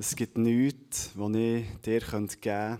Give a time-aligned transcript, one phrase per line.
[0.00, 2.78] Es gibt nichts, was ich dir geben könnte.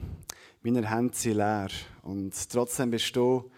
[0.63, 1.69] Meine Hände sind leer.
[2.02, 3.51] Und trotzdem bist du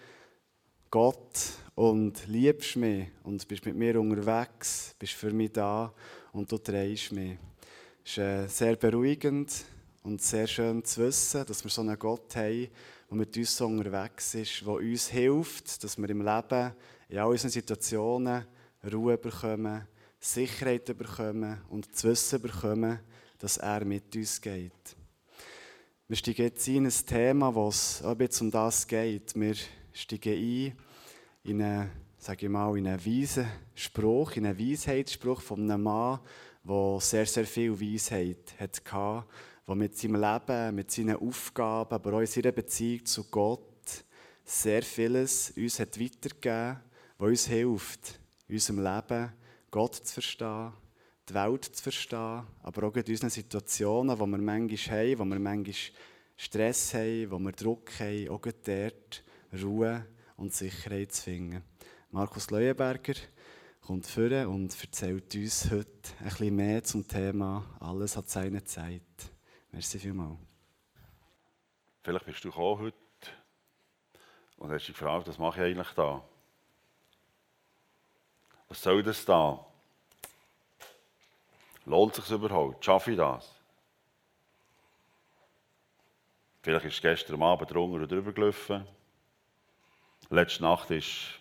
[0.91, 5.93] Gott und liebst mich und bist mit mir unterwegs, bist für mich da
[6.33, 7.37] und du drehst mich.
[8.03, 9.53] Es ist äh, sehr beruhigend
[10.05, 12.69] und sehr schön zu wissen, dass wir so einen Gott haben,
[13.11, 16.73] der mit uns so unterwegs ist, der uns hilft, dass wir im Leben,
[17.11, 18.47] in all unseren Situationen
[18.91, 19.87] Ruhe bekommen,
[20.19, 23.01] Sicherheit bekommen und zu wissen bekommen,
[23.41, 24.97] dass er mit uns geht.
[26.07, 29.35] Wir steigen jetzt in ein Thema, es jetzt um das geht.
[29.35, 29.55] Wir
[29.93, 30.77] steigen ein
[31.43, 36.21] in einen, sage ich mal, in einen weisen Spruch, in einen Weisheitsspruch von einem Mann,
[36.65, 39.25] der sehr, sehr viel Weisheit hatte,
[39.67, 44.05] der mit seinem Leben, mit seinen Aufgaben, aber auch in seiner Beziehung zu Gott
[44.45, 46.81] sehr vieles uns hat weitergegeben,
[47.19, 49.33] was uns hilft, in unserem Leben
[49.71, 50.73] Gott zu verstehen,
[51.31, 55.39] die Welt zu verstehen, aber auch in unseren Situationen, wo wir manchmal haben, wo wir
[55.39, 55.75] manchmal
[56.37, 59.25] Stress haben, wo wir Druck haben, auch dort
[59.63, 61.63] Ruhe und Sicherheit zu finden.
[62.11, 63.15] Markus Leuenberger
[63.81, 65.89] kommt vor und erzählt uns heute
[66.21, 69.03] ein bisschen mehr zum Thema «Alles hat seine Zeit».
[69.71, 70.39] Merci vielmals.
[72.03, 72.97] Vielleicht bist du heute
[74.57, 76.25] und hast dich gefragt, was mache ich eigentlich da?
[78.69, 79.70] Was soll das da?
[81.91, 82.85] Lohnt sich überhaupt?
[82.85, 83.53] Schaffe ich das?
[86.63, 88.87] Vielleicht ist gestern Abend drunter oder drüber gelaufen.
[90.29, 91.41] Letzte Nacht ist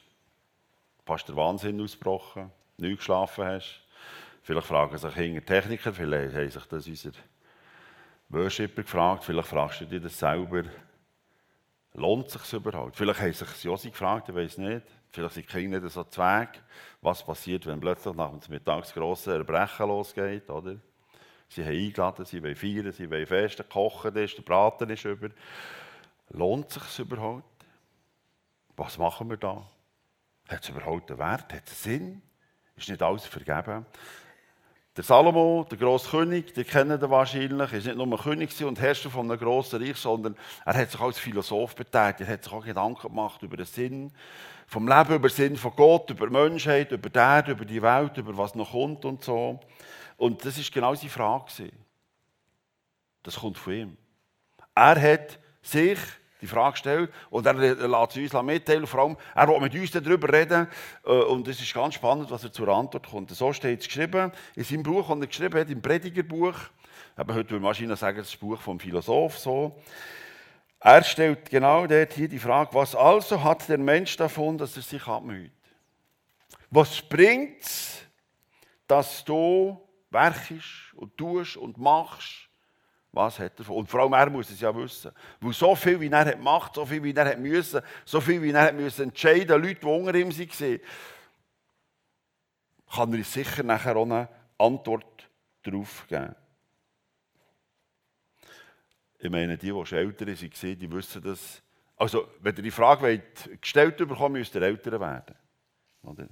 [1.06, 2.52] fast der Wahnsinn ausgebrochen.
[2.78, 3.80] Nicht geschlafen hast.
[4.42, 7.12] Vielleicht fragen sich hinter Techniker, vielleicht haben sich das unser
[8.30, 10.64] Worshipper gefragt, vielleicht fragst du dich das selber.
[11.94, 12.96] Lohnt sich überhaupt?
[12.96, 14.88] Vielleicht haben sich Josi gefragt, ich weiß nicht.
[15.12, 16.62] Vielleicht sind die Kinder so zweig.
[17.02, 18.60] Was passiert, wenn plötzlich nach dem
[18.94, 20.76] grosse Erbrechen losgeht, oder?
[21.48, 25.30] Sie haben eingeladen, sie wollen feiern, sie wollen festen, kochen ist, der Braten ist über.
[26.30, 27.44] Lohnt sich überhaupt?
[28.78, 29.68] Was machen wir da?
[30.48, 31.52] Hat es überhaupt einen Wert?
[31.52, 32.22] Hat es Sinn?
[32.76, 33.86] Ist nicht alles vergeben?
[34.96, 39.10] Der Salomo, der grosse König, den kennen ihr wahrscheinlich, ist nicht nur König und Herrscher
[39.10, 42.22] von einem grossen Reich, sondern er hat sich als Philosoph betätigt.
[42.22, 44.12] Er hat sich auch Gedanken gemacht über den Sinn
[44.70, 47.82] vom Leben, über den Sinn von Gott, über die Menschheit, über die Erde, über die
[47.82, 49.60] Welt, über was noch kommt und so.
[50.16, 51.72] Und das ist genau seine Frage.
[53.24, 53.98] Das kommt von ihm.
[54.76, 55.98] Er hat sich
[56.40, 58.86] die Frage gestellt und er lässt sie uns mitteilen.
[58.86, 60.68] Vor allem, er will mit uns darüber reden.
[61.04, 63.32] Äh, und es ist ganz spannend, was er zur Antwort kommt.
[63.32, 66.56] So steht es geschrieben in seinem Buch, das er geschrieben hat, im Predigerbuch.
[67.16, 69.40] Aber heute würde man wahrscheinlich sagen, das ist das Buch vom Philosoph.
[69.40, 69.82] So.
[70.80, 74.82] Er stellt genau dort hier die Frage, was also hat der Mensch davon, dass er
[74.82, 75.52] sich abmüht?
[76.70, 78.02] Was bringt es,
[78.88, 79.80] dass du
[80.10, 82.48] werkst und tust und machst?
[83.12, 83.78] Was hat er davon?
[83.78, 85.12] Und vor allem er muss es ja wissen.
[85.42, 88.42] Weil so viel, wie er hat gemacht, so viel, wie er hat müssen, so viel,
[88.42, 90.80] wie er hat müssen entscheiden, Leute, die unter ihm waren,
[92.92, 95.30] kann er sicher nachher auch eine Antwort
[95.64, 96.36] darauf geben.
[99.20, 101.62] Ich meine, die, die schon älter waren, die wissen das.
[101.98, 105.36] Also, wenn ihr die Frage wollt, gestellt bekommen, müsst ihr älter werden.
[106.04, 106.28] Oder?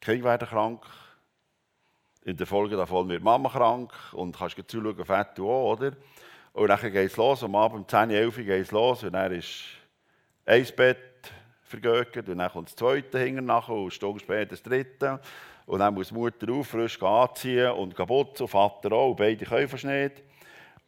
[0.00, 0.84] Kinder werden krank.
[2.24, 5.92] In der Folge davon wird Mama krank und kannst zuschauen, fett du auch, oder?
[6.52, 9.12] Und dann geht es los, am Abend um 10, 11 Uhr geht es los und
[9.12, 9.62] dann ist
[10.44, 14.62] ein Bett vergökert und dann kommt das zweite hinten nachher und eine Stunde später das
[14.62, 15.20] dritte.
[15.66, 19.68] Und dann muss Mutter auf, frisch anziehen und putzen, und Vater auch, beide können
[20.02, 20.22] nicht.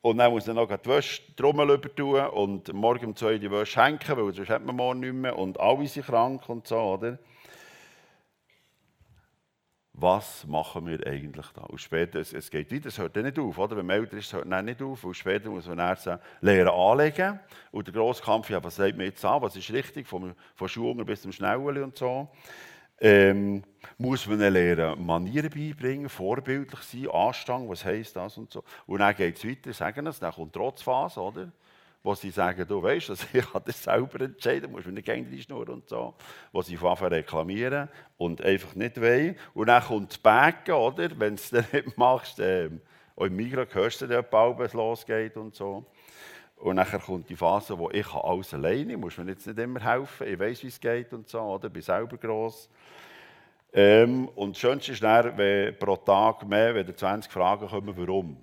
[0.04, 3.82] Und dann muss er noch die Wäsche Trommel übertun und morgen um zwei die Wäsche
[3.82, 5.38] hängen, weil sonst hat man morgen nicht mehr.
[5.38, 7.18] Und alle sind krank und so, oder?
[9.94, 11.62] Was machen wir eigentlich da?
[11.62, 13.76] Und später, es, es geht weiter, es hört dann nicht auf, oder?
[13.76, 15.04] Wenn man älter ist, hört es nicht auf.
[15.04, 17.40] Und später muss man dann lernen anlegen.
[17.70, 19.40] Und der grosse Kampf, ja, was sagt man jetzt an?
[19.40, 20.06] Was ist richtig?
[20.06, 22.28] Von, von Schuhen bis zum Schnellen und so
[23.04, 23.62] ähm,
[23.98, 28.64] muss man lernen, Manieren beibringen, vorbildlich sein, Anstand, was heisst das und so.
[28.86, 31.52] Und dann geht es weiter, sagen es, dann kommt die Trotzphase, oder?
[32.02, 35.38] Wo sie sagen, du weißt, also ich kann das selber entscheiden, musst du nicht gegen
[35.38, 36.14] schnurren und so.
[36.50, 39.36] Wo sie anfangen reklamieren und einfach nicht wollen.
[39.52, 41.10] Und dann kommt das Backen, oder?
[41.18, 42.80] Wenn du es dann nicht machst, ähm,
[43.16, 45.84] auch im Migros hörst du dann wenn es losgeht und so.
[46.56, 50.26] Und dann kommt die Phase, wo ich alles alleine, muss mir jetzt nicht immer helfen,
[50.26, 51.66] ich weiß, wie es geht und so, oder?
[51.66, 52.70] Ich bin selber gross.
[53.72, 58.36] Ähm, und das Schönste ist dann, wenn pro Tag mehr als 20 Fragen kommen, warum.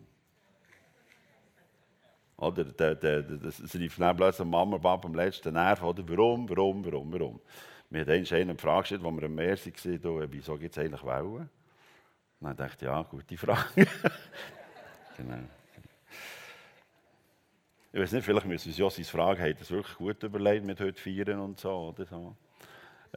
[2.37, 6.03] Oder der, der, das rief dann plötzlich Mama, Papa am letzten Nerv, oder?
[6.07, 7.41] Warum, warum, warum, warum?
[7.89, 11.03] Mir hat einmal eine Frage gestellt, wo wir am Meer waren, wieso gibt es eigentlich
[11.03, 11.49] Wellen?
[12.39, 13.69] dann dachte ich, ja, gute Frage.
[15.17, 15.43] genau.
[17.93, 20.79] Ich weiß nicht, vielleicht müssen wir uns Jossis fragen, hat das wirklich gut überlegt mit
[20.79, 22.35] heute feiern und so, oder so.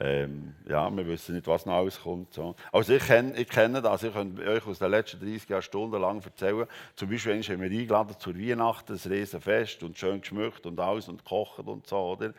[0.01, 2.35] Ähm, ja, wir wissen nicht, was noch alles kommt.
[2.35, 2.57] So.
[2.73, 6.21] Also ich kenne, ich kenne das, ich kann euch aus den letzten 30 Jahren stundenlang
[6.21, 6.67] erzählen.
[6.97, 11.19] Zum Beispiel haben wir eingeladen zur Weihnachten, ein Riesenfest und schön geschmückt und alles und
[11.19, 12.35] gekocht und so, oder?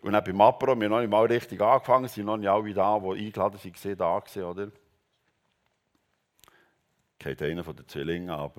[0.00, 2.72] Und dann beim Apro, wir haben noch nicht mal richtig angefangen, sind noch nicht alle
[2.72, 4.68] da, die eingeladen waren, da gewesen, oder?
[7.18, 8.56] Geht einer von den Zwillingen ab,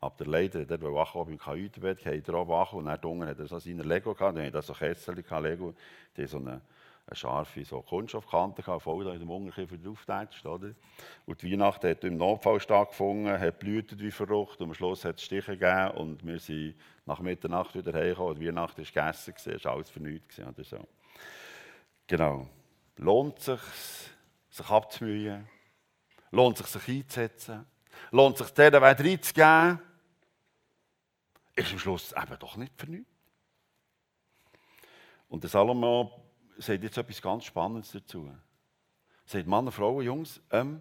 [0.00, 3.38] ab der Leiter, der war wach beim Kajütenbett, geht er oben wach und dann hat
[3.38, 5.74] er so seine Lego gehabt, dann hat er so Kessel Lego,
[6.16, 6.60] die so eine
[7.06, 10.74] eine scharfe so Kunststoffkante gehabt, voll da in dem Unterkiefer draufgetatscht, oder?
[11.24, 15.16] Und die Weihnachten hat im Notfall stattgefunden, hat blühtet wie verrückt und am Schluss hat
[15.16, 19.64] es Stiche gegeben und wir sind nach Mitternacht wieder heimgekommen und Weihnachten war gegessen, es
[19.64, 20.78] war alles für nichts oder so.
[22.08, 22.48] Genau.
[22.96, 23.60] Lohnt es sich,
[24.50, 25.46] sich abzumühen?
[26.32, 27.66] Lohnt es sich, sich einzusetzen?
[28.10, 29.80] Lohnt es sich, denen Weg reinzugeben?
[31.54, 33.10] Ist am Schluss eben doch nicht nichts.
[35.28, 36.24] Und der Salomo
[36.58, 38.26] sagt jetzt etwas ganz Spannendes dazu.
[38.26, 38.38] Er
[39.24, 40.80] sagt, Mann, Frauen, Jungs, ähm,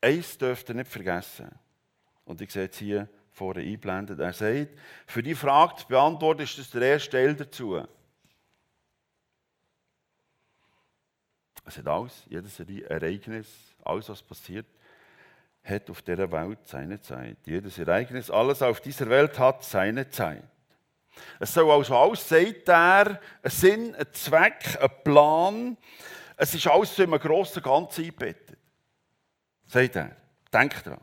[0.00, 1.50] eins dürft ihr nicht vergessen.
[2.24, 4.20] Und ich sehe jetzt hier vorne einblendet.
[4.20, 4.68] Er sagt,
[5.06, 7.82] für die Frage zu beantworten, ist das der erste Teil dazu.
[11.64, 14.66] Es hat alles, jedes Ereignis, alles, was passiert,
[15.68, 17.38] hat auf dieser Welt seine Zeit.
[17.44, 20.44] Jedes Ereignis, alles auf dieser Welt hat seine Zeit.
[21.40, 25.76] Es soll also alles, sagt er, ein Sinn, ein Zweck, ein Plan.
[26.36, 28.58] Es ist alles in einem grossen Ganzen eingebettet.
[29.66, 30.16] Sagt er.
[30.52, 31.00] Denkt dran.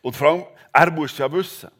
[0.00, 1.70] Und vor allem, er muss ja wissen.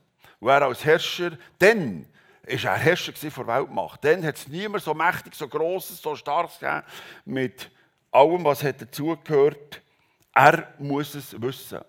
[0.41, 2.07] Und er als Herrscher, dann
[2.43, 4.05] war er Herrscher vor der Weltmacht.
[4.05, 6.83] Dann hat es niemand so mächtig, so grosses, so starkes gegeben,
[7.25, 7.71] mit
[8.11, 9.81] allem, was dazugehört.
[10.35, 11.81] Er muss es wissen.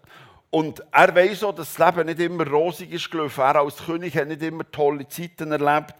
[0.53, 3.41] Und er weiß auch, dass das Leben nicht immer rosig ist gelaufen.
[3.41, 5.95] Er als König hat nicht immer tolle Zeiten erlebt.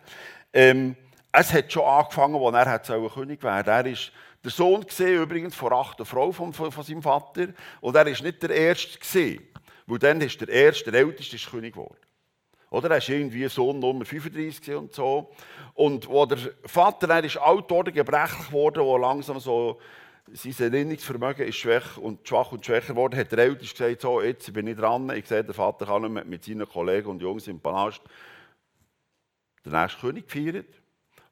[0.54, 0.96] Ähm,
[1.32, 4.12] es hat schon angefangen, als er hat König werden Er ist
[4.44, 7.48] der Sohn gesehen, übrigens von achter Frau von, von, von, seinem Vater.
[7.82, 9.42] Und er ist nicht der Erste gesehen,
[9.88, 11.98] weil dann ist der Erste, der Älteste, ist König geworden.
[12.70, 15.32] Oder er ist irgendwie Sohn Nummer 35 und so.
[15.74, 19.80] Und wo der Vater, er ist alt geworden, gebrechlich geworden, wo langsam so
[20.32, 24.54] sein Erinnerungsvermögen ist schwach und, schwach und schwächer geworden, hat der Älteste gesagt, so, jetzt
[24.54, 27.60] bin ich dran, ich sehe, der Vater kann nicht mit seinen Kollegen und Jungs im
[27.60, 28.02] Palast
[29.66, 30.66] den nächsten König feiern.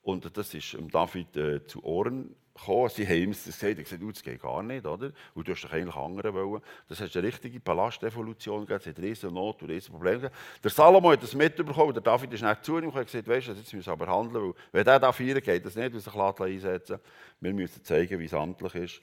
[0.04, 2.90] Und das ist David äh, zu Ohren gekommen.
[2.90, 5.12] Sie haben ihm das gesagt, er gesagt, das geht gar nicht, oder?
[5.34, 6.62] Und du hast doch eigentlich andere wollen.
[6.88, 10.32] Das heißt, eine richtige Palastevolution gegeben, es hat riesen Not und riesen Probleme
[10.64, 13.48] Der Salomo hat das mitbekommen, der David ist nicht zu ihm und hat gesagt, weißt
[13.48, 16.00] du, jetzt müssen wir aber handeln, weil wenn der da feiern geht, das nicht, weil
[16.00, 17.00] sich einsetzen
[17.40, 19.02] Wir müssen zeigen, wie es amtlich ist.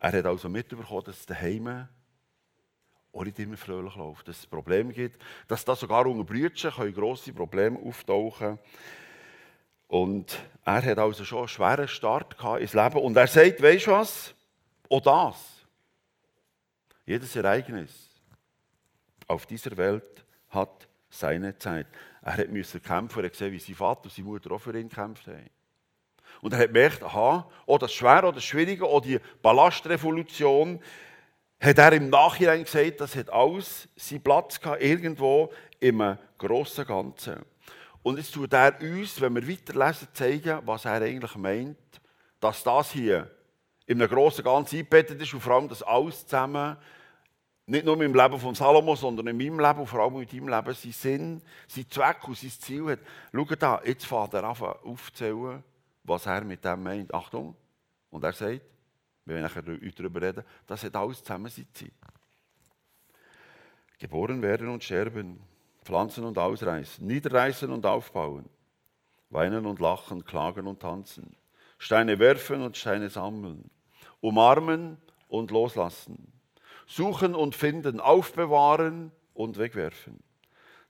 [0.00, 1.88] Er hat also mitbekommen, dass es daheim
[3.12, 7.32] auch nicht immer fröhlich läuft, dass es Probleme gibt, dass da sogar unter Brüdern grosse
[7.32, 8.58] Probleme auftauchen können.
[9.88, 12.98] Und er hat also schon einen schweren Start ins Leben.
[12.98, 14.34] Und er sagt, weißt du was?
[14.88, 15.66] Auch das.
[17.06, 18.10] Jedes Ereignis
[19.26, 21.86] auf dieser Welt hat seine Zeit.
[22.22, 24.88] Er musste kämpfen, er hat gesehen, wie sein Vater und seine Mutter auch für ihn
[24.88, 25.48] gekämpft haben.
[26.42, 30.80] Und er hat gemerkt, aha, auch das Schwere, auch das Schwierige, auch die Ballastrevolution,
[31.60, 37.44] hat er im Nachhinein gesagt, das hat alles seinen Platz gehabt, irgendwo im grossen Ganzen.
[38.02, 42.00] Und jetzt tut er uns, wenn wir weiterlesen, zeigen, was er eigentlich meint,
[42.40, 43.30] dass das hier
[43.86, 46.76] in einem grossen Ganzen eingebettet ist und vor allem, dass alles zusammen,
[47.66, 50.48] nicht nur im Leben von Salomo, sondern in meinem Leben und vor allem in deinem
[50.48, 53.00] Leben, seinen Sinn, seinen Zweck und sein Ziel hat.
[53.32, 55.62] Schau da, jetzt fängt er an aufzuzählen,
[56.04, 57.12] was er mit dem meint.
[57.12, 57.54] Achtung,
[58.10, 58.62] und er sagt,
[59.24, 61.92] wir werden nachher darüber reden, das hat alles zusammen seine Zeit.
[63.98, 65.40] Geboren werden und sterben,
[65.88, 68.46] pflanzen und ausreißen, niederreißen und aufbauen,
[69.30, 71.34] weinen und lachen, klagen und tanzen,
[71.78, 73.70] Steine werfen und Steine sammeln,
[74.20, 76.30] umarmen und loslassen,
[76.86, 80.22] suchen und finden, aufbewahren und wegwerfen,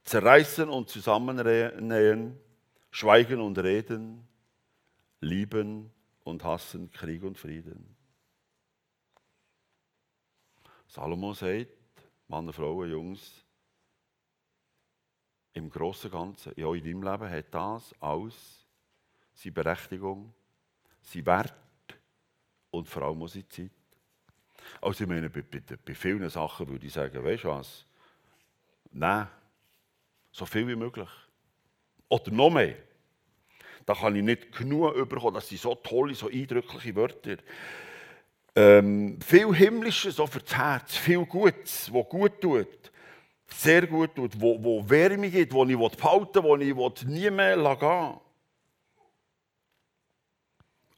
[0.02, 2.36] zerreißen und zusammennähen,
[2.90, 4.26] schweigen und reden,
[5.20, 5.92] lieben
[6.24, 7.94] und hassen, Krieg und Frieden.
[10.88, 11.68] Salomo sagt,
[12.26, 13.44] Männer, Frauen, Jungs,
[15.58, 18.66] im Großen und Ganzen, in deinem Leben hat das alles
[19.34, 20.32] seine Berechtigung,
[21.02, 21.54] seinen Wert
[22.70, 23.70] und vor allem auch seine Zeit.
[24.80, 27.86] Also ich meine, bei, bei, bei vielen Sachen würde ich sagen, weißt du was?
[28.90, 29.28] Nein,
[30.32, 31.08] so viel wie möglich.
[32.08, 32.76] Oder noch mehr.
[33.84, 37.36] Da kann ich nicht genug überkommen, das sind so tolle, so eindrückliche Wörter.
[38.54, 42.90] ähm, viel Himmlisches so das Herz, viel Gutes, was gut tut,
[43.48, 47.56] sehr gut tut, wo, wo Wärme gibt, wo ich behalten will, wo ich nie mehr
[47.56, 48.20] gehen will.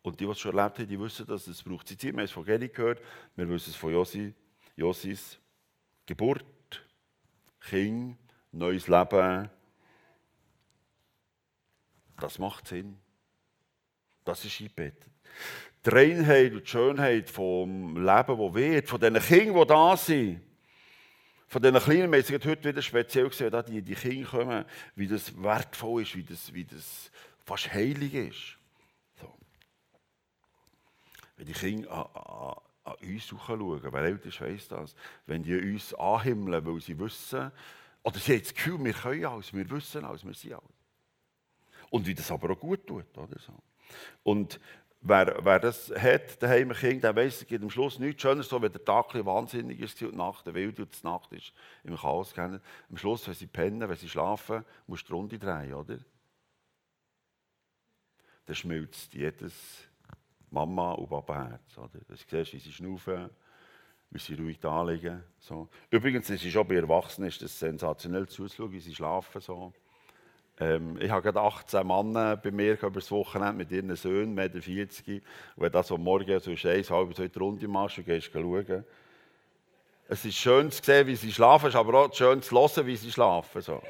[0.03, 2.03] Und die, die es schon erlebt haben, die wissen, dass es braucht Zeit.
[2.03, 3.03] Wir haben es von Geri gehört,
[3.37, 4.35] wir wissen es von Josi,
[4.77, 5.39] Josis
[6.07, 6.45] Geburt,
[7.61, 8.17] Kind,
[8.51, 9.51] neues Leben.
[12.19, 12.99] Das macht Sinn.
[14.25, 15.11] Das ist eingebettet.
[15.85, 18.05] Die Reinheit und die Schönheit vom Leben,
[18.39, 20.43] das wird, von diesen Kindern, die da sind,
[21.51, 24.65] von diesen kleinen Mädchen, heute wieder speziell gesehen, dass die, die Kinder kommen,
[24.95, 27.11] wie das wertvoll ist, wie das, wie das
[27.45, 28.57] fast heilig ist.
[29.21, 29.35] So.
[31.37, 32.55] Wenn die Kinder an, an,
[32.85, 34.95] an uns schauen, wer älter ist, weiss das,
[35.27, 37.51] wenn die uns anhimmeln, weil sie wissen,
[38.05, 40.63] oder sie haben das Gefühl, wir können alles, wir wissen alles, wir sind alles.
[41.91, 43.19] Und wie das aber auch gut tut.
[43.19, 43.53] Oder so.
[44.23, 44.61] Und
[45.01, 48.49] wer, wer das hat, daheim ein Kind, der weiss, es gibt am Schluss nichts Schöneres,
[48.49, 51.53] so wenn der Tag wahnsinnig ist und die Nacht der Wild und die Nacht ist
[51.85, 52.35] im Chaos.
[52.35, 52.61] Kennen.
[52.89, 55.99] Am Schluss, wenn sie pennen, wenn sie schlafen, musst du die Runde drehen, oder?
[58.47, 59.55] Dann schmilzt jedes
[60.51, 61.79] Mama und Papa-Herz.
[61.79, 62.01] Oder?
[62.07, 63.31] Du siehst, wie sie schnaufen,
[64.11, 65.23] wie sie ruhig da liegen.
[65.39, 65.69] So.
[65.91, 69.41] Übrigens, es ist auch bei Erwachsenen ist das sensationell zuzuschauen, wie sie schlafen.
[69.41, 69.73] So.
[70.61, 74.61] Ähm, ich habe gerade 18 Männer bei mir über das Wochenende mit ihren Söhnen, Meter
[74.61, 75.09] 40.
[75.09, 75.23] Und
[75.57, 78.85] wenn du so morgen so eins, halb so in die Runde machst und gehst schauen.
[80.07, 83.11] Es ist schön zu sehen, wie sie schlafen, aber auch schön zu hören, wie sie
[83.11, 83.63] schlafen.
[83.63, 83.81] So.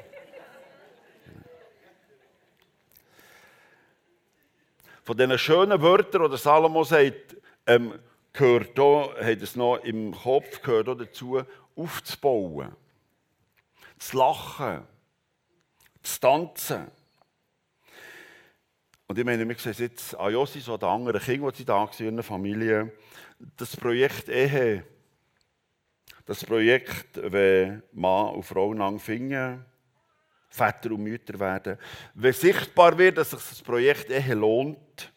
[5.03, 7.35] Von diesen schönen Wörtern, die Salomo sagt,
[7.67, 7.99] ähm,
[8.31, 11.41] gehört auch, hat es noch im Kopf gehört dazu,
[11.75, 12.73] aufzubauen,
[13.97, 14.87] zu lachen,
[16.01, 16.87] zu tanzen.
[19.07, 22.15] Und ich meine, wir sehen jetzt an Josis oder anderen Kindern, die da waren in
[22.15, 22.93] der Familie,
[23.57, 24.85] das Projekt Ehe,
[26.25, 29.65] das Projekt, wenn Mann und Frau lang finden,
[30.49, 31.77] Väter und Mütter werden,
[32.13, 35.11] wenn sichtbar wird, dass sich das Projekt Ehe lohnt,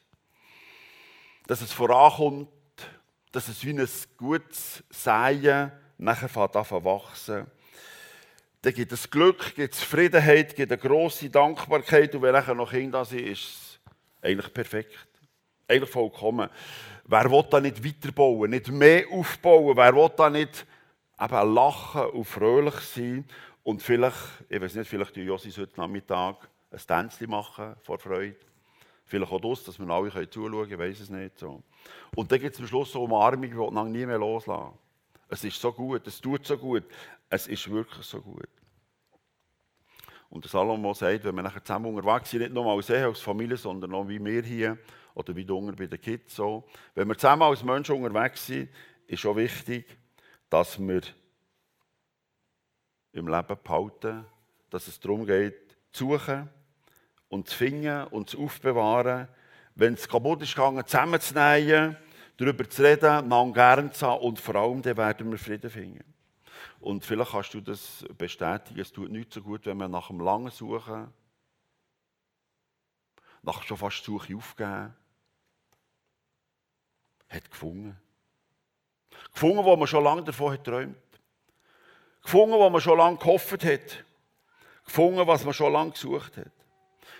[1.46, 2.48] dass es vorankommt,
[3.30, 7.46] dass es wie ein gutes Säen nachher fängt an wachsen
[8.64, 12.70] dann gibt es Glück, gibt es Zufriedenheit, gibt eine grosse Dankbarkeit und wenn nachher noch
[12.70, 13.78] Kinder sind, ist es
[14.22, 14.96] eigentlich perfekt.
[15.68, 16.48] Eigentlich vollkommen.
[17.04, 19.76] Wer will da nicht weiterbauen, nicht mehr aufbauen?
[19.76, 20.64] Wer will da nicht
[21.20, 23.26] eben lachen und fröhlich sein?
[23.62, 24.16] Und vielleicht,
[24.48, 28.36] ich weiß nicht, vielleicht tun Josis heute Nachmittag ein Tänzchen machen vor Freude.
[29.04, 31.38] Vielleicht auch das, dass wir alle zuschauen können, ich weiß es nicht.
[31.38, 31.62] So.
[32.16, 34.72] Und dann gibt es am Schluss so Umarmung, die man nie mehr loslassen.
[35.34, 36.84] Es ist so gut, es tut so gut.
[37.28, 38.48] Es ist wirklich so gut.
[40.30, 43.18] Und der Salomo sagt, wenn wir nachher zusammen unterwegs sind, nicht nur als Ehe, als
[43.18, 44.78] Familie, sondern auch wie wir hier
[45.12, 46.62] oder wie du bei den Kids so.
[46.94, 48.68] Wenn wir zusammen als Menschen unterwegs sind,
[49.08, 49.98] ist auch wichtig,
[50.48, 51.02] dass wir
[53.10, 54.24] im Leben behalten,
[54.70, 56.48] dass es darum geht, zu suchen
[57.26, 59.26] und zu finden und zu aufbewahren.
[59.74, 61.96] Wenn es kaputt ist gegangen, zusammenzunehmen,
[62.36, 66.14] darüber zu reden, einander gern zu haben und vor allem, dann werden wir Frieden finden.
[66.80, 70.20] Und vielleicht kannst du das bestätigen, es tut nicht so gut, wenn man nach einem
[70.20, 71.12] langen Suchen,
[73.42, 74.94] nach schon fast Suche aufgeben,
[77.28, 77.96] hat gefunden.
[79.32, 80.96] Gefunden, wo man schon lange davon hat träumt.
[82.22, 84.04] Gefunden, wo man schon lange gehofft hat.
[84.84, 86.52] Gefunden, was man schon lange gesucht hat.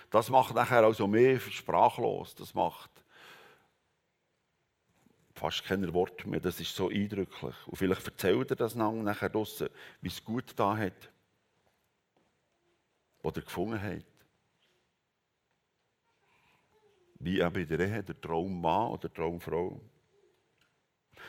[0.09, 2.35] Das macht nachher also mehr sprachlos.
[2.35, 2.89] Das macht
[5.35, 6.39] fast keine Worte mehr.
[6.39, 7.55] Das ist so eindrücklich.
[7.67, 9.69] Und vielleicht erzählt er das nachher draussen,
[10.01, 11.11] wie es gut da hat.
[13.21, 14.05] Oder gefunden hat.
[17.19, 19.81] Wie eben in der Ehe, der Traummann oder Traumfrau.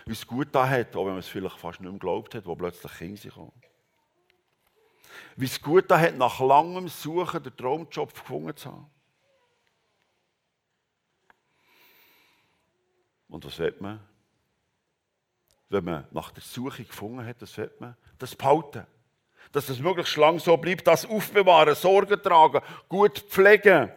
[0.04, 2.46] Wie es gut da hat, auch wenn man es vielleicht fast nicht mehr geglaubt hat,
[2.46, 3.52] wo plötzlich Kinder kommen.
[5.36, 8.90] Wie es gut da hat, nach langem Suchen den Traumjob gefunden zu haben.
[13.28, 14.00] Und was wird man?
[15.68, 18.87] Wenn man nach der Suche gefunden hat, das wird man das behalten.
[19.52, 23.90] Dass es möglichst lang so bleibt, das aufbewahren, Sorge tragen, gut pflegen.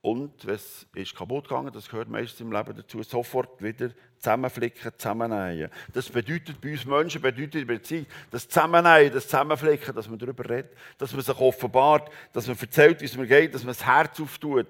[0.00, 4.92] Und wenn es ist kaputt gegangen, das gehört meistens im Leben dazu, sofort wieder zusammenflicken,
[4.96, 5.70] zusammennähen.
[5.92, 10.48] Das bedeutet bei uns Menschen, bedeutet in Beziehung, das Zusammennähen, das Zusammenflicken, dass man darüber
[10.48, 13.84] redet, dass man sich offenbart, dass man erzählt, wie es mir geht, dass man das
[13.84, 14.68] Herz auftut.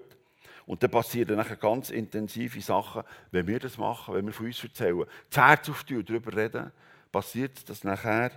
[0.69, 4.63] Und dann passieren nachher ganz intensive Sachen, wenn wir das machen, wenn wir von uns
[4.63, 5.03] erzählen.
[5.31, 6.71] Das Herz auftun, darüber reden,
[7.11, 8.31] passiert, dass nachher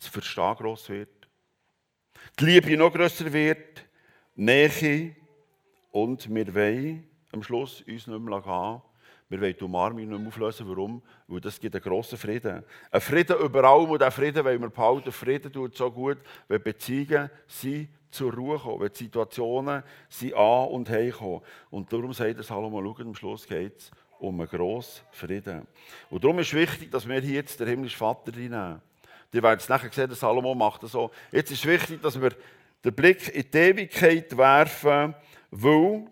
[0.00, 1.28] das Verstehen gross wird.
[2.40, 3.84] Die Liebe noch grösser wird,
[4.34, 5.14] Nähe
[5.92, 8.82] und wir wollen am Schluss uns nicht mehr gehen.
[9.28, 10.68] Wir wollen die Umarmung nicht mehr auflösen.
[10.68, 11.00] Warum?
[11.28, 12.64] Weil das gibt einen grossen Frieden.
[12.90, 15.12] Ein Frieden über allem und diesen Frieden wollen wir behalten.
[15.12, 20.68] Frieden tut so gut, wenn Beziehungen sind zur Ruhe kommen, wenn die Situationen sind an-
[20.68, 21.40] und heimkommen.
[21.70, 25.66] Und darum sagt der Salomo, schau, am Schluss geht es um einen grossen Frieden.
[26.10, 28.80] Und darum ist es wichtig, dass wir hier jetzt den himmlischen Vater reinnehmen.
[29.32, 31.10] Ihr werdet es nachher sehen, der Salomo macht das so.
[31.32, 32.30] Jetzt ist es wichtig, dass wir
[32.84, 35.14] den Blick in die Ewigkeit werfen,
[35.50, 36.06] weil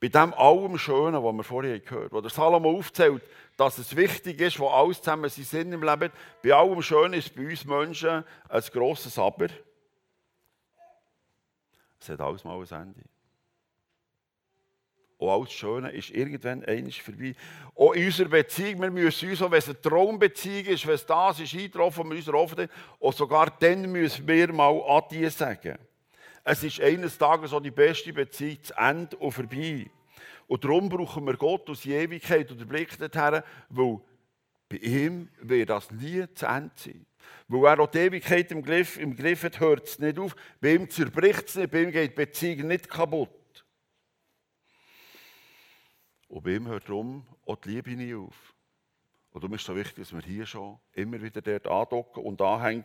[0.00, 3.22] bei dem allem Schönen, was wir vorher gehört haben, wo der Salomo aufzählt,
[3.56, 6.10] dass es wichtig ist, wo alles zusammen seinen Sinn im Leben
[6.42, 9.48] bei allem Schönen ist bei uns Menschen ein grosses Aber.
[12.04, 13.00] Es hat alles mal ein Ende.
[15.16, 17.34] Und alles Schöne ist irgendwann eines vorbei.
[17.74, 21.06] Auch in unserer Beziehung, wir müssen uns, auch wenn es eine Traumbeziehung ist, wenn es
[21.06, 22.68] das ist eingetroffen, wir uns offen
[22.98, 25.78] und sogar dann müssen wir mal Adieu sagen.
[26.42, 29.90] Es ist eines Tages so die beste Beziehung zu Ende und vorbei.
[30.46, 34.00] Und darum brauchen wir Gott aus Ewigkeit und der Blick dorthin, weil
[34.68, 37.06] bei ihm wird das nie zu Ende sein.
[37.48, 40.34] Weil er auch die Ewigkeit im Griff, im Griff hat, hört es nicht auf.
[40.60, 43.30] Bei ihm zerbricht es nicht, bei ihm geht die Beziehung nicht kaputt.
[46.28, 48.54] Und bei ihm hört darum auch die Liebe nie auf.
[49.30, 52.40] Und darum ist es so wichtig, dass wir hier schon immer wieder dort andocken und
[52.40, 52.84] anhängen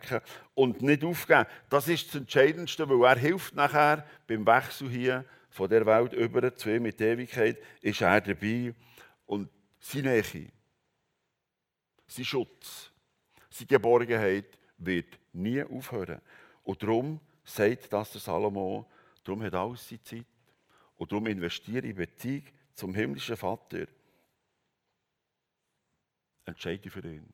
[0.54, 1.46] und nicht aufgeben.
[1.68, 6.54] Das ist das Entscheidendste, weil er hilft nachher beim Wechsel hier von der Welt über
[6.56, 8.74] zu ihm mit der Ewigkeit, ist er dabei
[9.26, 10.50] und seine Nähe,
[12.06, 12.89] sein Schutz,
[13.50, 16.20] seine Geborgenheit wird nie aufhören.
[16.64, 18.86] Und darum sagt das der Salomo,
[19.24, 20.26] darum hat alles seine Zeit.
[20.96, 23.86] Und darum investiere ich in Beziehung zum himmlischen Vater
[26.44, 27.32] entscheide für ihn.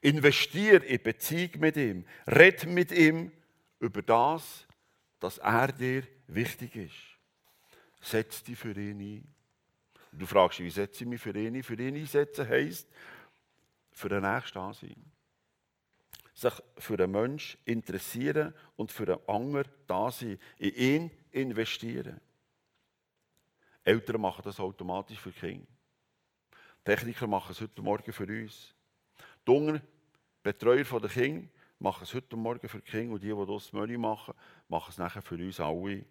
[0.00, 2.04] Investiere in Beziehung mit ihm.
[2.26, 3.32] Red mit ihm
[3.80, 4.66] über das,
[5.20, 6.94] dass er dir wichtig ist.
[8.00, 9.34] Setz dich für ihn ein.
[10.12, 11.62] Du fragst, wie setze ich mich für ihn ein?
[11.62, 12.88] Für ihn einsetzen heisst,
[13.92, 15.15] für den Nächsten ansehen.
[16.36, 20.38] Sich für einen Menschen interessieren und für einen anderen da sein.
[20.58, 22.20] In ihn investieren.
[23.82, 25.66] Eltern machen das automatisch für Kinder.
[26.84, 28.74] Techniker machen es heute Morgen für uns.
[29.46, 29.80] Die Jungen,
[30.42, 33.96] Betreuer der Kinder, machen es heute Morgen für die Kinder und die, die das Menü
[33.96, 34.34] machen,
[34.68, 36.04] machen es nachher für uns alle.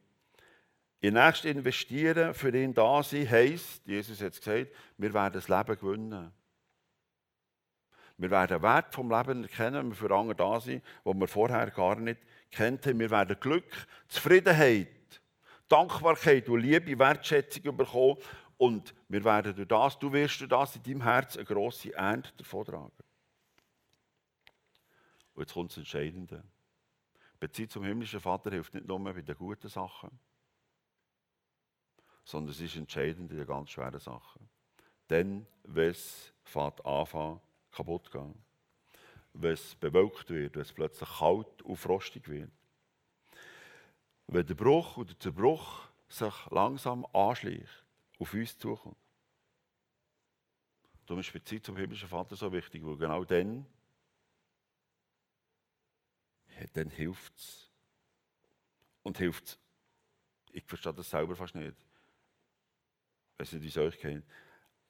[1.01, 5.47] In nächst investieren, für ihn da sein, heisst, Jesus hat es gesagt, wir werden das
[5.47, 6.31] Leben gewinnen.
[8.17, 11.27] Wir werden den Wert vom Leben erkennen, wenn wir für andere da sind, wo wir
[11.27, 12.99] vorher gar nicht kennt haben.
[12.99, 14.87] Wir werden Glück, Zufriedenheit,
[15.67, 18.17] Dankbarkeit und Liebe, Wertschätzung bekommen
[18.57, 22.31] und wir werden durch das, du wirst durch das in deinem Herz eine grosse Ernte
[22.37, 22.91] davon tragen.
[25.33, 26.43] Und jetzt kommt das Entscheidende.
[27.39, 30.17] Beziehung zum himmlischen Vater hilft nicht nur bei den guten Sachen,
[32.23, 34.49] sondern es ist entscheidend in den ganz schweren Sachen.
[35.09, 37.41] Denn, wenn es anfängt,
[37.75, 38.33] kaputt gehen,
[39.33, 42.51] wenn es bewölkt wird, wenn es plötzlich kalt und frostig wird,
[44.27, 47.85] wenn der Bruch oder der Zerbruch sich langsam anschleicht,
[48.19, 48.97] auf uns zukommt.
[51.05, 53.65] Darum ist die Beziehung zum himmlischen Vater so wichtig, weil genau dann,
[56.73, 57.71] dann hilft es.
[59.03, 59.59] Und hilft es.
[60.51, 61.75] Ich verstehe das selber fast nicht.
[63.37, 64.25] Wenn es nicht euch kennt.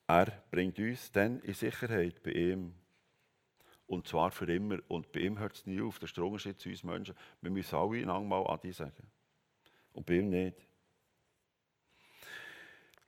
[0.06, 2.74] Er bringt uns dann in Sicherheit bei ihm.
[3.86, 4.78] Und zwar für immer.
[4.88, 5.98] Und bei ihm hört es nie auf.
[5.98, 7.14] Der ist der zu uns Menschen.
[7.40, 9.06] Wir müssen alle einander mal Adi sagen.
[9.92, 10.66] Und bei ihm nicht.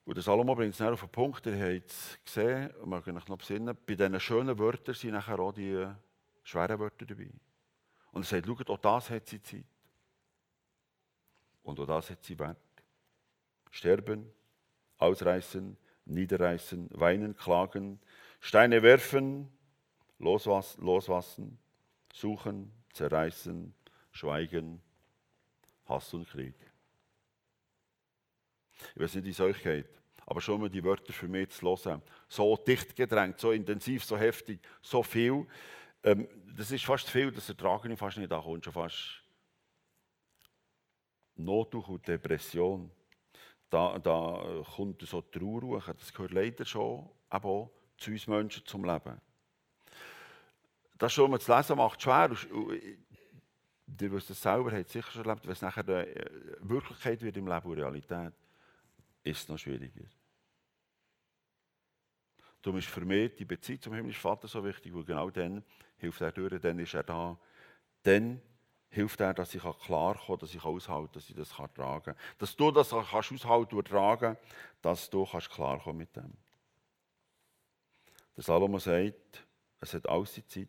[0.08, 3.28] Und der Salomo bringt es auf den Punkt, ihr habt es gesehen, man kann euch
[3.28, 5.87] noch besinnen, bei diesen schönen Wörtern sind nachher auch die
[6.44, 7.28] schweren Wörter dabei.
[8.12, 9.66] Und er sagt, schaut, auch das hat sie Zeit.
[11.62, 12.56] Und auch das hat sie Wert.
[13.70, 14.32] Sterben,
[14.96, 15.76] ausreißen,
[16.09, 18.01] niederreißen, weinen, klagen,
[18.40, 19.49] Steine werfen,
[20.18, 21.59] loswassen,
[22.12, 23.75] suchen, zerreißen,
[24.12, 24.81] schweigen,
[25.87, 26.55] Hass und Krieg.
[28.94, 29.88] Ich weiß nicht, wie es euch geht,
[30.27, 32.03] aber schon mal die Wörter für mich zu hören.
[32.29, 35.47] So dicht gedrängt, so intensiv, so heftig, so viel.
[36.03, 38.31] Ähm, das ist fast viel, das ertrage ich fast nicht.
[38.31, 39.23] Da kommt schon fast
[41.37, 42.90] Nottuch und Depression.
[43.70, 49.20] Da, da kommt so Trauer Das gehört leider schon auch zu uns Menschen zum Leben.
[50.96, 52.31] Das schon mal zu lesen macht schwer.
[54.00, 57.46] Ihr wisst es selber, habt sicher schon erlebt, wenn es nachher äh, Wirklichkeit wird im
[57.46, 58.33] Leben und Realität
[59.22, 60.04] ist es noch schwieriger.
[62.62, 65.64] Darum ist für mich die Beziehung zum himmlischen Vater so wichtig, weil genau dann
[65.96, 67.38] hilft er durch, dann ist er da.
[68.02, 68.42] Dann
[68.90, 72.16] hilft er, dass ich klar komme, dass ich aushalte, dass ich das tragen kann.
[72.38, 74.37] Dass du das kannst aushalten und tragen
[74.83, 76.33] dass du kannst klar kommen mit dem.
[78.37, 79.44] Der Salomo sagt,
[79.81, 80.68] es hat alles seine Zeit.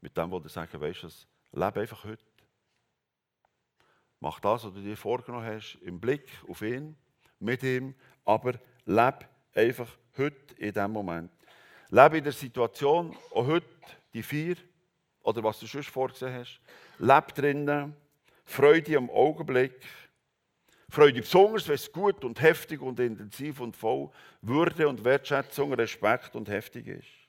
[0.00, 1.08] Mit dem, was er sagen, weißt du,
[1.52, 2.24] lebe einfach heute.
[4.20, 6.96] Mach das, was du dir vorgenommen hast, im Blick auf ihn,
[7.38, 8.52] mit ihm, aber
[8.84, 11.32] lebe einfach heute in diesem Moment.
[11.88, 13.66] Lebe in der Situation, auch heute,
[14.12, 14.56] die vier,
[15.22, 16.60] oder was du schon vorgesehen hast.
[16.98, 17.96] Lebe drinnen,
[18.44, 19.80] Freude am Augenblick.
[20.88, 24.10] Freude besonders, wenn es gut und heftig und intensiv und voll
[24.42, 27.20] Würde und Wertschätzung, Respekt und heftig ist.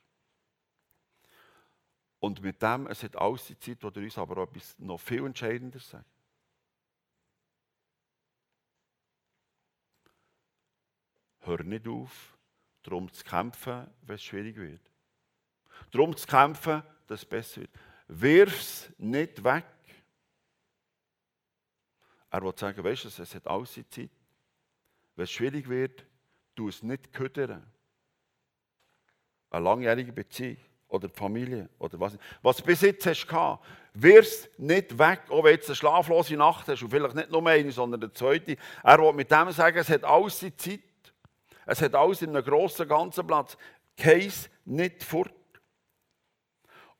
[2.18, 5.24] Und mit dem, es hat alles die Zeit, wo er uns aber etwas noch viel
[5.26, 6.04] entscheidender sagt.
[11.40, 12.38] Hör nicht auf,
[12.84, 14.80] darum zu kämpfen, wenn es schwierig wird.
[15.90, 17.70] Darum zu kämpfen, dass es besser wird.
[18.08, 19.64] Wirf es nicht weg.
[22.30, 24.10] Er will sagen, weißt du, es hat alles seine Zeit.
[25.14, 26.06] Wenn es schwierig wird,
[26.56, 27.70] tu es nicht ködern.
[29.50, 30.56] Eine langjährige Beziehung
[30.88, 32.16] oder Familie oder was.
[32.40, 36.68] Was du bis jetzt hast gehabt, wirst nicht weg, auch wenn du eine schlaflose Nacht
[36.68, 38.56] hast und vielleicht nicht nur eine, sondern eine zweite.
[38.82, 40.80] Er will mit dem sagen, es hat alles seine Zeit.
[41.66, 43.58] Es hat alles in einem grossen ganzen Platz.
[43.98, 45.32] Case nicht fort.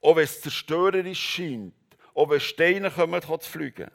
[0.03, 1.75] Wenn es zerstörerisch scheint,
[2.15, 3.91] auch wenn Steine kommen, zu fliegen.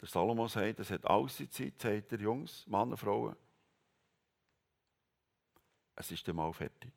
[0.00, 3.36] Der Salomo sagt, es hat alles seine Zeit, sagt er, Jungs, Männer, Frauen.
[5.94, 6.90] Es ist dann mal fertig.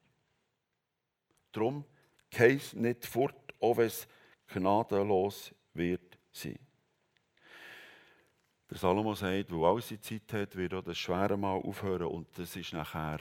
[1.51, 1.85] Darum
[2.31, 4.07] case nicht fort, wenn es
[4.47, 6.59] gnadenlos wird sein.
[8.69, 12.27] Der Salomo sagt, wo all seine Zeit hat, wird auch das schwere Mal aufhören und
[12.39, 13.19] das ist nachher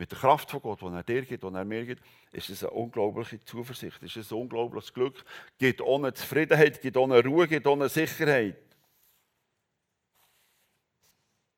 [0.00, 2.64] mit der Kraft von Gott, die er dir gibt, die er mir gibt, ist es
[2.64, 5.22] eine unglaubliche Zuversicht, ist es ein unglaubliches Glück,
[5.58, 8.56] gibt ohne Zufriedenheit, gibt ohne Ruhe, gibt ohne Sicherheit.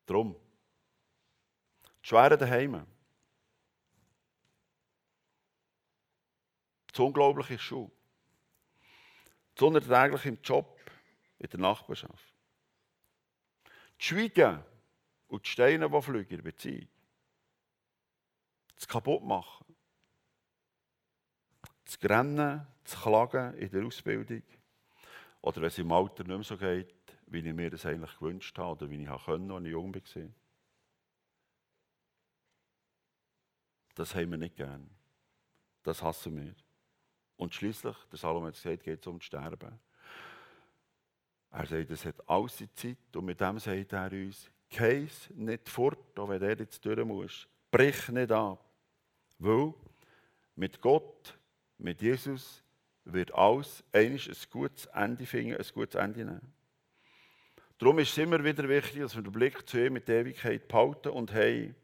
[0.05, 0.35] Drum.
[2.01, 2.85] Das Schwere daheim.
[6.87, 7.89] Das Unglaubliche ist schon.
[9.55, 10.81] Das Unerträgliche im Job,
[11.39, 12.33] in der Nachbarschaft.
[13.63, 14.61] Das Schweigen
[15.29, 16.92] und die Steine, die fliegen in der Beziehung.
[18.83, 19.65] Das Kaputtmachen.
[21.85, 24.43] Das Grennen, das Klagen in der Ausbildung.
[25.39, 26.93] Oder wenn es im Alter nicht mehr so geht,
[27.27, 30.29] wie ich mir das eigentlich gewünscht habe oder wie ich können, als ich jung war.
[33.95, 34.89] Das haben wir nicht gern.
[35.83, 36.53] Das hassen wir.
[37.37, 39.79] Und schließlich, der Salomon hat gesagt, geht es um das Sterben.
[41.51, 45.69] Er sagt, es hat alles seine Zeit und mit dem sagt er uns, Case nicht
[45.69, 47.47] fort, auch wenn er jetzt durch muss.
[47.71, 48.72] Brich nicht ab.
[49.43, 49.73] Weil
[50.55, 51.37] mit Gott,
[51.77, 52.63] mit Jesus,
[53.03, 54.17] wird alles ein
[54.49, 56.53] gutes Ende finden, ein gutes Ende nehmen.
[57.77, 60.65] Darum ist es immer wieder wichtig, dass wir den Blick zu ihm mit der Ewigkeit
[60.69, 61.75] behalten und haben,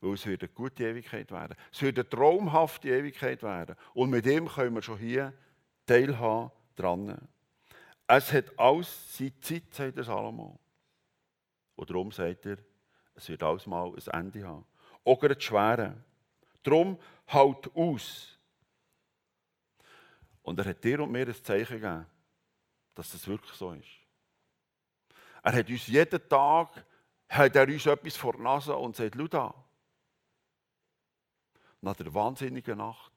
[0.00, 1.56] weil es wird eine gute Ewigkeit werden.
[1.72, 3.74] Es wird eine traumhafte Ewigkeit werden.
[3.92, 5.32] Und mit ihm können wir schon hier
[5.86, 7.18] teilhaben dran.
[8.06, 10.60] Es hat alles seine Zeit, sagt der Salomo.
[11.74, 12.58] Und darum sagt er,
[13.16, 14.64] es wird alles mal ein Ende haben.
[15.04, 15.96] Auch das Schwere.
[16.62, 18.38] Darum halt aus.
[20.42, 22.06] Und er hat dir und mir ein Zeichen gegeben,
[22.94, 23.88] dass das wirklich so ist.
[25.42, 26.84] Er hat uns jeden Tag
[27.30, 29.54] hat er uns etwas vor der Nase und sagt, schau da,
[31.80, 33.12] nach der wahnsinnigen Nacht,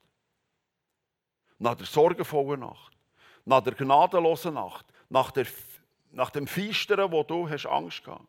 [1.58, 2.96] nach der sorgenvollen Nacht,
[3.44, 5.48] nach der gnadenlosen Nacht, nach, der,
[6.12, 8.28] nach dem Feisteren, wo du hast Angst gehabt.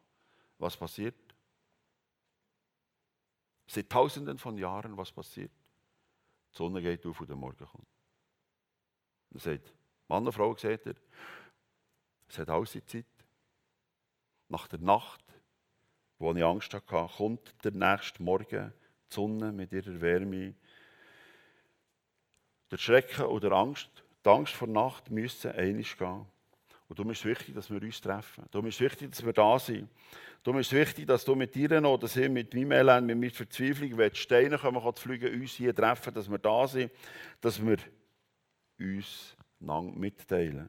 [0.58, 1.14] Was passiert?
[3.66, 5.52] Seit tausenden von Jahren, was passiert?
[6.52, 7.88] Die Sonne geht auf und der Morgen kommt.
[9.32, 9.72] Er sagt,
[10.08, 10.94] Mann und Frau, seht ihr,
[12.28, 13.06] es hat alles seine Zeit.
[14.48, 15.22] Nach der Nacht,
[16.18, 18.72] wo ich Angst hatte, kommt der nächste Morgen
[19.10, 20.54] die Sonne mit ihrer Wärme.
[22.70, 23.88] Der Schrecken oder Angst,
[24.24, 26.26] die Angst vor Nacht müssen einig gehen.
[26.88, 28.44] Und darum ist es wichtig, dass wir uns treffen.
[28.50, 29.88] Darum ist es wichtig, dass wir da sind.
[30.44, 33.32] Darum ist es wichtig, dass du mit dir oder sie mit meinem Elend, mit meiner
[33.32, 36.92] Verzweiflung, wenn die Steine kommen, zu fliegen, uns hier treffen, dass wir da sind,
[37.40, 37.78] dass wir
[38.78, 40.68] uns lang mitteilen.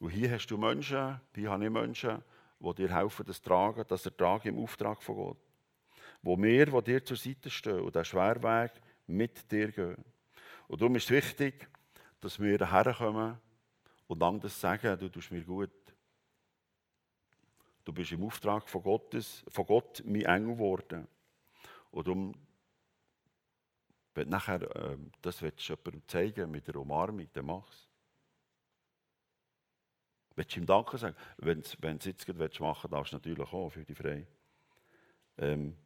[0.00, 2.22] Und hier hast du Menschen, hier habe ich Menschen,
[2.58, 5.38] die dir helfen, das tragen, das ertragen im Auftrag von Gott
[6.22, 8.72] wo wir, die dir zur Seite stehen und den Schwerweg
[9.06, 10.04] mit dir gehen.
[10.68, 11.68] Und darum ist es wichtig,
[12.20, 13.38] dass wir herkommen
[14.06, 15.70] und dann das sagen, du tust mir gut.
[17.90, 21.08] Du bist im Auftrag von, Gottes, von Gott mein Engel geworden.
[21.90, 22.32] Und darum,
[24.14, 27.88] wenn nachher äh, das willst du jemandem zeigen mit der Umarmung, dann mach's.
[30.36, 31.16] Willst du ihm Danke sagen?
[31.38, 32.60] Wenn du es jetzt machen willst,
[32.92, 34.24] darfst du natürlich auch, für die frei.
[35.38, 35.76] Ähm,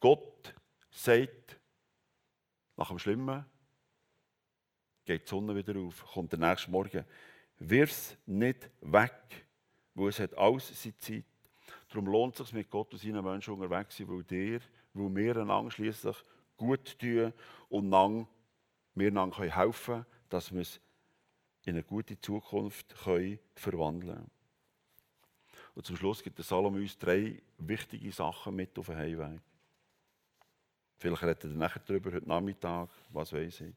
[0.00, 0.52] Gott
[0.90, 1.56] sagt,
[2.76, 3.46] nach dem Schlimmen
[5.04, 7.04] geht die Sonne wieder auf, kommt der nächste Morgen.
[7.60, 9.46] Wirf nicht weg,
[9.94, 11.24] wo es hat alles seine Zeit.
[11.88, 14.60] Darum lohnt es sich mit Gott und seinen Menschen unterwegs zu sein, weil, dir,
[14.94, 16.16] weil wir einander schliesslich
[16.56, 17.32] gut tun
[17.68, 18.26] und lang,
[18.94, 20.80] wir einander helfen können, dass wir es
[21.64, 24.30] in eine gute Zukunft können verwandeln können.
[25.74, 29.40] Und zum Schluss gibt der Salom uns drei wichtige Sachen mit auf den Heimweg.
[30.98, 33.74] Vielleicht redet er nachher darüber, heute Nachmittag, was weiß ich.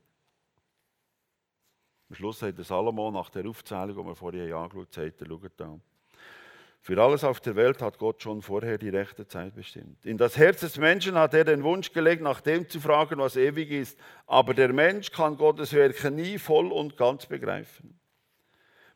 [2.10, 5.28] Am Schluss sagt der Salomo nach der Aufzählung, die wir vorhin angeschaut haben, sagt er,
[5.28, 5.80] schaut da.
[6.86, 10.06] Für alles auf der Welt hat Gott schon vorher die rechte Zeit bestimmt.
[10.06, 13.36] In das Herz des Menschen hat er den Wunsch gelegt, nach dem zu fragen, was
[13.36, 13.98] ewig ist.
[14.28, 18.00] Aber der Mensch kann Gottes Werke nie voll und ganz begreifen.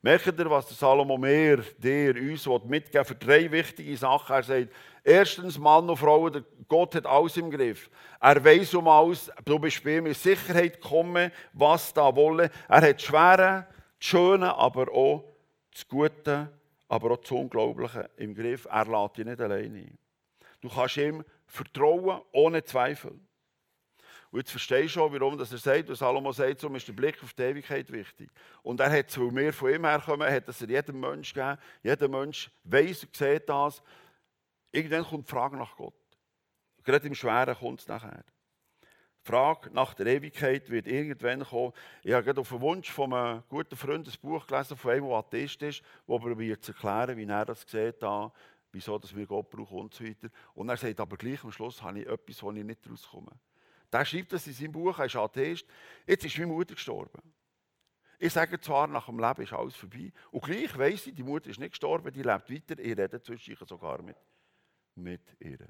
[0.04, 4.36] Merkt ihr, was der Salomo mehr dir uns mitgeben für drei wichtige Sachen?
[4.36, 4.69] Er sagt,
[5.04, 6.30] erstens, Mann und Frau,
[6.67, 7.89] Gott hat alles im Griff.
[8.21, 12.52] Er weiß um alles, du bist bei in Sicherheit gekommen, was da wolle.
[12.67, 13.65] Er hat das Schwere,
[13.97, 15.23] das Schöne, aber auch
[15.73, 16.49] das Gute
[16.89, 18.65] aber auch das Unglaubliche im Griff.
[18.65, 19.97] Er lässt dich nicht alleine.
[20.60, 23.17] Du kannst ihm vertrauen, ohne Zweifel.
[24.32, 27.23] Und jetzt verstehst du schon, warum er sagt, was Salomo sagt, so ist der Blick
[27.23, 28.30] auf die Ewigkeit wichtig.
[28.62, 31.58] Und er hat, weil wir von ihm herkommen, hat es jedem Menschen gegeben.
[31.82, 33.82] Jeder Mensch weiß und sieht das.
[34.71, 35.93] Irgendwann kommt die Frage nach Gott.
[36.84, 38.23] Gerade im Schweren kommt es nachher.
[39.23, 41.73] Die Frage nach der Ewigkeit wird irgendwann kommen.
[42.03, 45.08] Ich habe gerade auf den Wunsch von einem guten Freund ein Buch gelesen, von einem,
[45.08, 48.32] der Atheist ist, der probiert zu erklären, wie er das sieht, da,
[48.71, 50.29] wieso dass wir Gott brauchen und so weiter.
[50.53, 53.32] Und er sagt aber gleich am Schluss, habe ich etwas, wo ich nicht rauskomme.
[53.91, 55.65] Der schreibt das in seinem Buch, er ist Atheist.
[56.05, 57.21] Jetzt ist meine Mutter gestorben.
[58.21, 60.12] Ich sage zwar, nach dem Leben ist alles vorbei.
[60.32, 62.77] Und gleich weiss ich, die Mutter ist nicht gestorben, die lebt weiter.
[62.77, 64.17] Ich rede zwischen sogar mit,
[64.95, 65.67] mit ihr.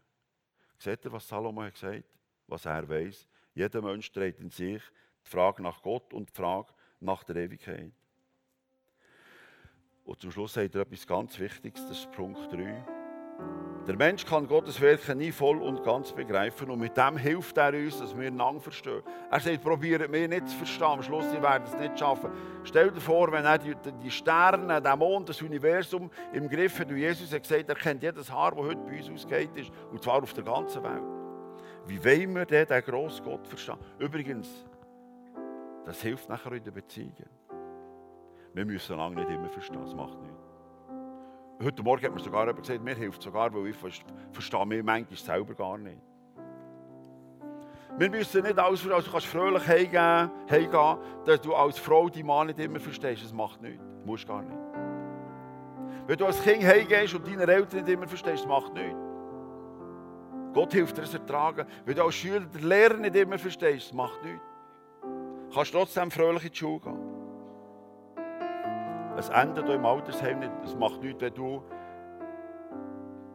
[0.77, 2.05] Seht ihr, was Salomo hat gesagt?
[2.47, 3.27] Was er weiß?
[3.59, 4.81] Jeder Mensch trägt in sich
[5.25, 6.69] die Frage nach Gott und die Frage
[7.01, 7.91] nach der Ewigkeit.
[10.05, 12.85] Und zum Schluss sagt er etwas ganz Wichtiges, das ist Punkt 3.
[13.85, 17.73] Der Mensch kann Gottes Werke nie voll und ganz begreifen und mit dem hilft er
[17.73, 19.03] uns, dass wir einander verstehen.
[19.29, 22.31] Er sagt, probiert mich nicht zu verstehen, am Schluss sie werden es nicht schaffen.
[22.63, 26.89] Stell dir vor, wenn er die, die Sterne, den Mond, das Universum im Griff hat
[26.89, 29.49] und Jesus hat gesagt, er kennt jedes Haar, das heute bei uns ausgeht
[29.91, 31.18] und zwar auf der ganzen Welt.
[31.89, 33.79] Wie wollen wir denn den grossen Gott verstehen?
[33.97, 34.47] Übrigens,
[35.85, 37.27] das hilft nachher in den Beziehungen.
[38.53, 40.37] Wir müssen lange nicht immer verstehen, das macht nichts.
[41.63, 43.75] Heute Morgen hat mir sogar jemand gesagt, mir hilft sogar, weil ich
[44.31, 45.97] verstehe mir manchmal selber gar nicht.
[47.97, 52.07] Wir müssen nicht alles verstehen, also du kannst fröhlich heimgehen, heimgehen, dass du als Frau
[52.07, 54.59] die Mann nicht immer verstehst, das macht nichts, musst gar nicht.
[56.05, 59.08] Wenn du als Kind heimgehst und deine Eltern nicht immer verstehst, das macht nichts.
[60.53, 61.65] Gott hilft dir es ertragen.
[61.85, 64.43] Wenn du als Schüler den Lehrer nicht immer verstehst, macht nichts.
[65.49, 67.19] Du kannst trotzdem fröhlich in die Schule gehen.
[69.17, 70.51] Es endet auch im Altersheim nicht.
[70.63, 71.63] Es macht nichts, wenn du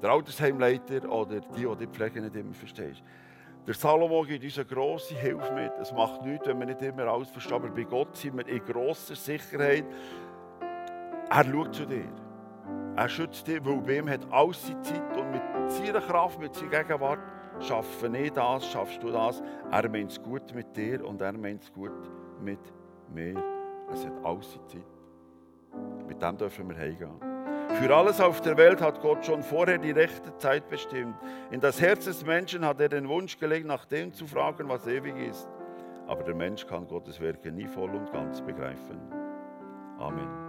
[0.02, 3.02] der Altersheimleiter oder die, die die Pflege nicht immer verstehst.
[3.66, 5.72] Der Salomo gibt uns eine grosse Hilfe mit.
[5.80, 7.54] Es macht nichts, wenn wir nicht immer alles verstehen.
[7.54, 9.84] Aber bei Gott sind wir in grosser Sicherheit.
[11.30, 12.23] Er schaut zu dir.
[12.96, 16.54] Er schützt dich, weil bei ihm hat alles seine Zeit und mit seiner Kraft, mit
[16.54, 17.18] seiner Gegenwart
[17.60, 19.42] schaffe ich das, schaffst du das.
[19.70, 21.92] Er meint es gut mit dir und er meint es gut
[22.40, 22.60] mit
[23.12, 23.34] mir.
[23.92, 26.06] Es hat alles seine Zeit.
[26.06, 27.34] Mit dem dürfen wir heimgehen.
[27.80, 31.16] Für alles auf der Welt hat Gott schon vorher die rechte Zeit bestimmt.
[31.50, 34.86] In das Herz des Menschen hat er den Wunsch gelegt, nach dem zu fragen, was
[34.86, 35.48] ewig ist.
[36.06, 39.00] Aber der Mensch kann Gottes Werke nie voll und ganz begreifen.
[39.98, 40.43] Amen.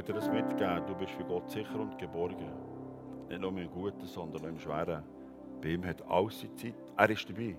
[0.00, 0.86] Werde dir das mitgeben.
[0.86, 2.50] Du bist für Gott sicher und geborgen.
[3.28, 5.04] Nicht nur im Guten, sondern auch im Schweren.
[5.60, 6.74] Bei ihm hat alles seine Zeit.
[6.96, 7.54] Er ist dabei.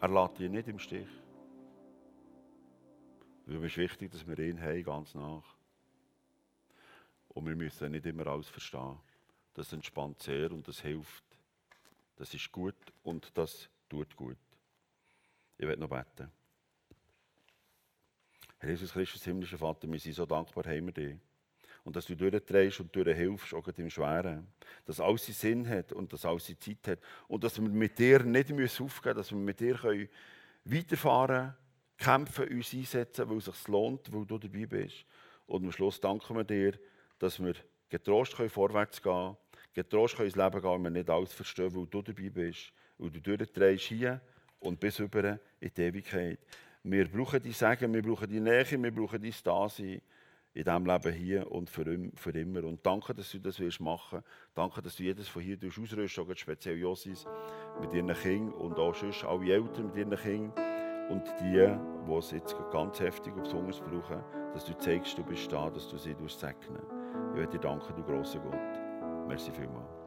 [0.00, 1.08] Er lässt dich nicht im Stich.
[3.46, 5.44] Es ist wichtig, dass wir ihn haben, ganz nach.
[7.28, 8.96] Und wir müssen nicht immer alles verstehen.
[9.52, 11.24] Das entspannt sehr und das hilft.
[12.16, 14.38] Das ist gut und das tut gut.
[15.58, 16.32] Ich werde noch beten.
[18.56, 21.18] Herr Jesus Christus, himmlischer Vater, wir sind so dankbar, haben wir dich.
[21.88, 24.46] Und dass du durchdrehst und durchhilfst, auch im Schweren.
[24.84, 26.98] Dass alles seinen Sinn hat und dass alles seine Zeit hat.
[27.28, 30.06] Und dass wir mit dir nicht aufgeben müssen, dass wir mit dir
[30.64, 31.54] weiterfahren
[31.96, 35.06] können, kämpfen, uns einsetzen, weil es sich lohnt, weil du dabei bist.
[35.46, 36.78] Und am Schluss danken wir dir,
[37.18, 37.54] dass wir
[37.88, 39.36] getrost können vorwärts gehen können,
[39.72, 43.10] getrost können ins Leben gehen, wenn wir nicht alles verstehen, weil du dabei bist, weil
[43.12, 44.20] du durchdrehst hier
[44.58, 46.38] und bis über in die Ewigkeit.
[46.82, 50.02] Wir brauchen die Segen, wir brauchen die Nähe, wir brauchen dein Dasein
[50.54, 51.84] in diesem Leben hier und für,
[52.34, 52.64] immer.
[52.64, 54.22] Und danke, dass du das willst machen
[54.54, 57.26] Danke, dass du jedes von hier ausrüstest, speziell Josis,
[57.80, 60.52] mit ihren Kindern und auch sonst alle Eltern mit ihren Kindern.
[61.10, 61.52] Und die,
[62.06, 65.88] die es jetzt ganz heftig und besonders brauchen, dass du zeigst, du bist da, dass
[65.88, 66.82] du sie segnen
[67.30, 69.28] Ich möchte dir danken, du grosser Gott.
[69.28, 69.97] Merci vielmals.